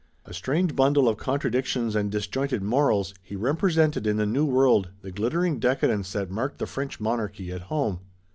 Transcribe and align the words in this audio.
A 0.25 0.33
strange 0.33 0.75
bundle 0.75 1.07
of 1.07 1.17
contradictions 1.17 1.95
and 1.95 2.09
disjointed 2.11 2.63
morals, 2.63 3.13
he 3.21 3.35
represented 3.35 4.07
in 4.07 4.17
the 4.17 4.25
New 4.25 4.45
World 4.45 4.89
the 5.03 5.11
glittering 5.11 5.59
decadence 5.59 6.13
that 6.13 6.31
marked 6.31 6.57
the 6.57 6.65
French 6.65 6.99
monarchy 6.99 7.51
at 7.51 7.61
home. 7.61 7.99